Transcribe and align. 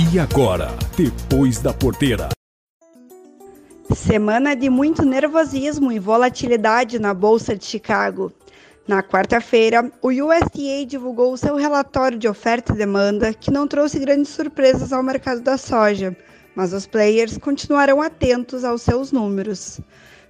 E 0.00 0.16
agora, 0.16 0.68
depois 0.96 1.58
da 1.58 1.74
porteira. 1.74 2.28
Semana 3.92 4.54
de 4.54 4.70
muito 4.70 5.04
nervosismo 5.04 5.90
e 5.90 5.98
volatilidade 5.98 7.00
na 7.00 7.12
Bolsa 7.12 7.56
de 7.56 7.64
Chicago. 7.64 8.32
Na 8.86 9.02
quarta-feira, 9.02 9.90
o 10.00 10.10
USDA 10.10 10.86
divulgou 10.86 11.36
seu 11.36 11.56
relatório 11.56 12.16
de 12.16 12.28
oferta 12.28 12.72
e 12.72 12.76
demanda, 12.76 13.34
que 13.34 13.50
não 13.50 13.66
trouxe 13.66 13.98
grandes 13.98 14.30
surpresas 14.30 14.92
ao 14.92 15.02
mercado 15.02 15.40
da 15.40 15.58
soja, 15.58 16.16
mas 16.54 16.72
os 16.72 16.86
players 16.86 17.36
continuarão 17.36 18.00
atentos 18.00 18.62
aos 18.62 18.82
seus 18.82 19.10
números. 19.10 19.80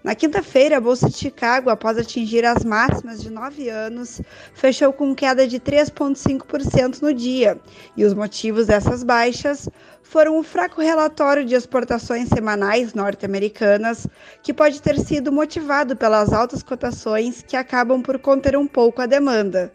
Na 0.03 0.15
quinta-feira, 0.15 0.77
a 0.77 0.81
Bolsa 0.81 1.09
de 1.11 1.17
Chicago, 1.17 1.71
após 1.71 1.99
atingir 1.99 2.45
as 2.45 2.65
máximas 2.65 3.21
de 3.21 3.31
nove 3.31 3.69
anos, 3.69 4.23
fechou 4.55 4.93
com 4.93 5.13
queda 5.13 5.47
de 5.47 5.59
3,5% 5.59 7.03
no 7.03 7.13
dia, 7.13 7.59
e 7.97 8.05
os 8.05 8.15
motivos 8.15 8.69
dessas 8.69 9.03
baixas 9.03 9.69
foram 10.03 10.39
o 10.39 10.43
fraco 10.45 10.81
relatório 10.81 11.45
de 11.45 11.55
exportações 11.55 12.29
semanais 12.29 12.95
norte-americanas, 12.95 14.07
que 14.41 14.55
pode 14.55 14.81
ter 14.81 14.99
sido 15.01 15.33
motivado 15.33 15.97
pelas 15.97 16.33
altas 16.33 16.63
cotações 16.63 17.43
que 17.47 17.57
acabam 17.57 18.01
por 18.01 18.19
conter 18.21 18.57
um 18.57 18.69
pouco 18.69 19.03
a 19.03 19.07
demanda 19.07 19.73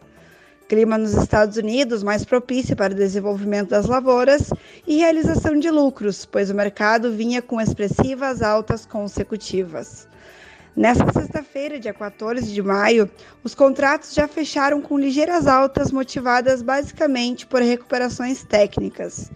clima 0.68 0.96
nos 0.96 1.14
Estados 1.14 1.56
Unidos 1.56 2.02
mais 2.02 2.24
propício 2.24 2.74
para 2.76 2.92
o 2.92 2.96
desenvolvimento 2.96 3.70
das 3.70 3.86
lavouras 3.86 4.50
e 4.86 4.98
realização 4.98 5.58
de 5.58 5.70
lucros, 5.70 6.24
pois 6.24 6.50
o 6.50 6.54
mercado 6.54 7.12
vinha 7.12 7.42
com 7.42 7.60
expressivas 7.60 8.42
altas 8.42 8.86
consecutivas. 8.86 10.08
Nesta 10.76 11.12
sexta-feira, 11.12 11.78
dia 11.78 11.94
14 11.94 12.52
de 12.52 12.60
maio, 12.60 13.08
os 13.44 13.54
contratos 13.54 14.12
já 14.12 14.26
fecharam 14.26 14.80
com 14.80 14.98
ligeiras 14.98 15.46
altas 15.46 15.92
motivadas 15.92 16.62
basicamente 16.62 17.46
por 17.46 17.62
recuperações 17.62 18.42
técnicas. 18.42 19.30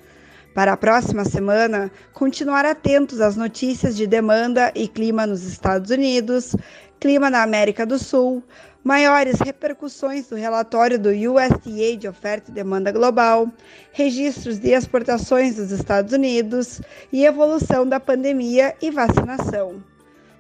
Para 0.53 0.73
a 0.73 0.77
próxima 0.77 1.25
semana, 1.25 1.93
continuar 2.13 2.67
atentos 2.67 3.21
às 3.21 3.37
notícias 3.37 3.97
de 3.97 4.09
demanda 4.09 4.73
e 4.75 4.89
clima 4.89 5.25
nos 5.25 5.45
Estados 5.45 5.93
Unidos, 5.93 6.57
clima 6.99 7.31
na 7.31 7.45
América 7.45 7.87
do 7.87 7.97
Sul, 7.97 8.43
maiores 8.83 9.39
repercussões 9.41 10.29
do 10.29 10.37
relatório 10.37 10.99
do 10.99 11.11
USDA 11.11 11.97
de 11.99 12.09
oferta 12.09 12.51
e 12.51 12.55
demanda 12.55 12.93
global, 12.93 13.51
registros 13.93 14.59
de 14.59 14.71
exportações 14.71 15.57
dos 15.57 15.71
Estados 15.71 16.13
Unidos 16.13 16.81
e 17.13 17.25
evolução 17.25 17.87
da 17.87 18.01
pandemia 18.01 18.75
e 18.81 18.91
vacinação. 18.91 19.83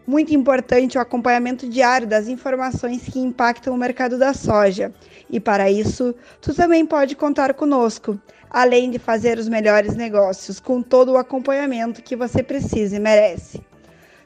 Muito 0.06 0.34
importante 0.34 0.96
o 0.96 1.00
acompanhamento 1.00 1.68
diário 1.68 2.06
das 2.06 2.28
informações 2.28 3.02
que 3.02 3.18
impactam 3.18 3.74
o 3.74 3.76
mercado 3.76 4.18
da 4.18 4.32
soja. 4.32 4.90
E 5.28 5.38
para 5.38 5.70
isso, 5.70 6.14
tu 6.40 6.54
também 6.54 6.86
pode 6.86 7.14
contar 7.14 7.52
conosco, 7.52 8.18
além 8.48 8.90
de 8.90 8.98
fazer 8.98 9.38
os 9.38 9.50
melhores 9.50 9.94
negócios 9.94 10.58
com 10.58 10.80
todo 10.80 11.12
o 11.12 11.18
acompanhamento 11.18 12.02
que 12.02 12.16
você 12.16 12.42
precisa 12.42 12.96
e 12.96 13.00
merece. 13.00 13.67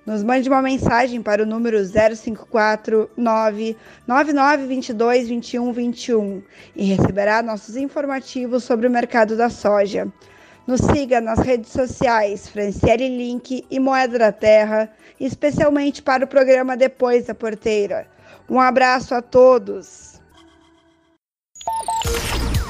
Nos 0.04 0.24
mande 0.24 0.48
uma 0.48 0.60
mensagem 0.60 1.22
para 1.22 1.44
o 1.44 1.46
número 1.46 1.78
054 1.84 3.08
9922 3.16 5.28
2121 5.28 6.42
e 6.74 6.84
receberá 6.84 7.40
nossos 7.40 7.76
informativos 7.76 8.64
sobre 8.64 8.88
o 8.88 8.90
mercado 8.90 9.36
da 9.36 9.48
soja. 9.48 10.08
Nos 10.66 10.80
siga 10.80 11.20
nas 11.20 11.38
redes 11.38 11.70
sociais 11.70 12.48
Franciele 12.48 13.08
Link 13.08 13.64
e 13.70 13.80
Moeda 13.80 14.18
da 14.18 14.32
Terra, 14.32 14.90
especialmente 15.20 16.02
para 16.02 16.24
o 16.24 16.28
programa 16.28 16.76
Depois 16.76 17.26
da 17.26 17.34
Porteira. 17.34 18.06
Um 18.50 18.60
abraço 18.60 19.14
a 19.14 19.22
todos. 19.22 20.20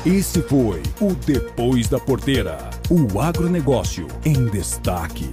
Esse 0.05 0.43
foi 0.43 0.83
o 1.01 1.15
Depois 1.15 1.89
da 1.89 1.99
Porteira, 1.99 2.59
o 2.91 3.21
agronegócio 3.21 4.07
em 4.25 4.47
destaque. 4.47 5.31